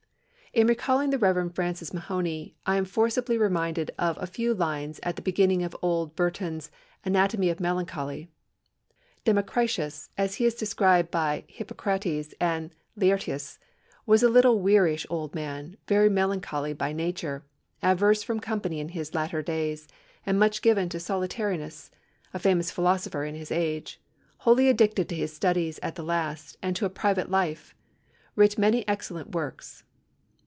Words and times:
]"In 0.61 0.67
recalling 0.67 1.11
the 1.11 1.17
Rev. 1.17 1.55
Francis 1.55 1.93
Mahony, 1.93 2.57
I 2.65 2.75
am 2.75 2.83
forcibly 2.83 3.37
reminded 3.37 3.89
of 3.97 4.17
a 4.19 4.27
few 4.27 4.53
lines 4.53 4.99
at 5.01 5.15
the 5.15 5.21
beginning 5.21 5.63
of 5.63 5.73
old 5.81 6.13
Burton's 6.13 6.69
Anatomy 7.05 7.49
of 7.49 7.61
Melancholy: 7.61 8.27
'Democritus, 9.23 10.09
as 10.17 10.35
he 10.35 10.45
is 10.45 10.53
described 10.53 11.09
by 11.09 11.45
Hippocrates, 11.47 12.33
and 12.41 12.75
Laërtius, 12.99 13.59
was 14.05 14.23
a 14.23 14.27
little 14.27 14.59
wearish 14.59 15.07
old 15.09 15.33
man, 15.33 15.77
very 15.87 16.09
melancholy 16.09 16.73
by 16.73 16.91
nature, 16.91 17.45
averse 17.81 18.21
from 18.21 18.41
company 18.41 18.81
in 18.81 18.89
his 18.89 19.15
latter 19.15 19.41
dayes, 19.41 19.87
and 20.25 20.37
much 20.37 20.61
given 20.61 20.89
to 20.89 20.99
solitariness, 20.99 21.91
a 22.33 22.39
famous 22.39 22.71
philosopher 22.71 23.23
in 23.23 23.35
his 23.35 23.53
age,... 23.53 24.01
wholly 24.39 24.67
addicted 24.67 25.07
to 25.07 25.15
his 25.15 25.31
studies 25.33 25.79
at 25.81 25.95
the 25.95 26.03
last, 26.03 26.57
and 26.61 26.75
to 26.75 26.83
a 26.85 26.89
private 26.89 27.31
life; 27.31 27.73
writ 28.35 28.57
many 28.57 28.85
excellent 28.89 29.33
workes. 29.33 29.85